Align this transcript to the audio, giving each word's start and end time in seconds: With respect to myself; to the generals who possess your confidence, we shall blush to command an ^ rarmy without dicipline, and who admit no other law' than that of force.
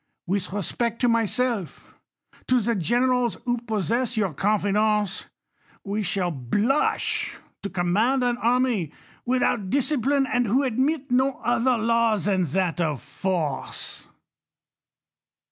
With 0.25 0.51
respect 0.51 0.99
to 1.01 1.07
myself; 1.07 1.93
to 2.47 2.59
the 2.59 2.73
generals 2.73 3.37
who 3.45 3.59
possess 3.59 4.17
your 4.17 4.33
confidence, 4.33 5.25
we 5.83 6.01
shall 6.01 6.31
blush 6.31 7.37
to 7.61 7.69
command 7.69 8.23
an 8.23 8.37
^ 8.37 8.41
rarmy 8.43 8.93
without 9.27 9.69
dicipline, 9.69 10.27
and 10.27 10.47
who 10.47 10.63
admit 10.63 11.11
no 11.11 11.33
other 11.43 11.77
law' 11.77 12.17
than 12.17 12.45
that 12.45 12.81
of 12.81 12.99
force. 12.99 14.07